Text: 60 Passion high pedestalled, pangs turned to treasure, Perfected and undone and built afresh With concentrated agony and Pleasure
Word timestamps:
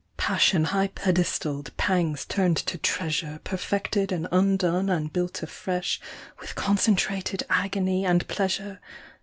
60 0.15 0.15
Passion 0.17 0.63
high 0.63 0.87
pedestalled, 0.87 1.77
pangs 1.77 2.25
turned 2.25 2.57
to 2.57 2.79
treasure, 2.79 3.39
Perfected 3.43 4.11
and 4.11 4.27
undone 4.31 4.89
and 4.89 5.13
built 5.13 5.43
afresh 5.43 6.01
With 6.39 6.55
concentrated 6.55 7.43
agony 7.51 8.03
and 8.03 8.27
Pleasure 8.27 8.79